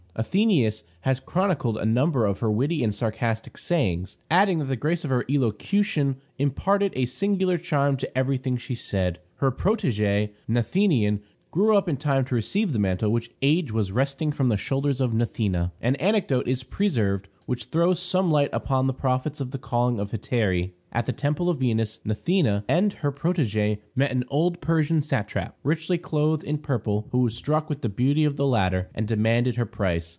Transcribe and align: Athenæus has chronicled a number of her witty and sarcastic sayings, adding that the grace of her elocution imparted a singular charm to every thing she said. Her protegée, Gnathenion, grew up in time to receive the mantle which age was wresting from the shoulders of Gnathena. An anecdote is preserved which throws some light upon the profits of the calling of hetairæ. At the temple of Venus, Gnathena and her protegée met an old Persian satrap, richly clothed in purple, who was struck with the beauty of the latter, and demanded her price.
Athenæus 0.17 0.83
has 0.99 1.21
chronicled 1.21 1.77
a 1.77 1.85
number 1.85 2.25
of 2.25 2.39
her 2.39 2.51
witty 2.51 2.83
and 2.83 2.93
sarcastic 2.93 3.57
sayings, 3.57 4.17
adding 4.29 4.59
that 4.59 4.65
the 4.65 4.75
grace 4.75 5.05
of 5.05 5.09
her 5.09 5.23
elocution 5.29 6.17
imparted 6.37 6.91
a 6.97 7.05
singular 7.05 7.57
charm 7.57 7.95
to 7.95 8.15
every 8.17 8.37
thing 8.37 8.57
she 8.57 8.75
said. 8.75 9.19
Her 9.35 9.51
protegée, 9.53 10.31
Gnathenion, 10.49 11.21
grew 11.49 11.75
up 11.77 11.87
in 11.87 11.95
time 11.97 12.25
to 12.25 12.35
receive 12.35 12.71
the 12.73 12.77
mantle 12.79 13.09
which 13.09 13.31
age 13.41 13.71
was 13.71 13.93
wresting 13.93 14.31
from 14.33 14.49
the 14.49 14.57
shoulders 14.57 14.99
of 14.99 15.11
Gnathena. 15.13 15.71
An 15.81 15.95
anecdote 15.95 16.47
is 16.47 16.63
preserved 16.63 17.29
which 17.45 17.65
throws 17.65 17.99
some 18.01 18.29
light 18.31 18.49
upon 18.53 18.87
the 18.87 18.93
profits 18.93 19.39
of 19.41 19.51
the 19.51 19.57
calling 19.57 19.97
of 19.99 20.11
hetairæ. 20.11 20.71
At 20.93 21.05
the 21.05 21.13
temple 21.13 21.49
of 21.49 21.59
Venus, 21.59 21.99
Gnathena 22.05 22.63
and 22.69 22.93
her 22.93 23.11
protegée 23.13 23.79
met 23.95 24.11
an 24.11 24.23
old 24.29 24.59
Persian 24.61 25.01
satrap, 25.01 25.57
richly 25.63 25.97
clothed 25.97 26.43
in 26.43 26.57
purple, 26.59 27.07
who 27.11 27.19
was 27.19 27.35
struck 27.35 27.69
with 27.69 27.81
the 27.81 27.89
beauty 27.89 28.23
of 28.25 28.35
the 28.37 28.47
latter, 28.47 28.89
and 28.93 29.07
demanded 29.07 29.55
her 29.55 29.65
price. 29.65 30.09